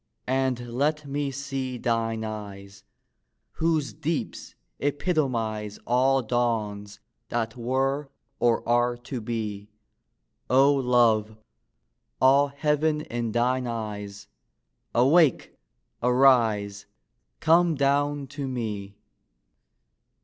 and 0.25 0.67
let 0.67 1.05
me 1.05 1.29
see 1.29 1.77
Thine 1.77 2.25
eyes, 2.25 2.83
whose 3.51 3.93
deeps 3.93 4.55
epitomize 4.79 5.77
All 5.85 6.23
dawns 6.23 6.99
that 7.29 7.55
were 7.55 8.09
or 8.39 8.67
are 8.67 8.97
to 8.97 9.21
be, 9.21 9.69
O 10.49 10.73
love, 10.73 11.37
all 12.19 12.47
Heaven 12.47 13.01
in 13.01 13.31
thine 13.33 13.67
eyes! 13.67 14.27
Awake! 14.95 15.55
arise! 16.01 16.87
come 17.39 17.75
down 17.75 18.25
to 18.25 18.47
me! 18.47 18.95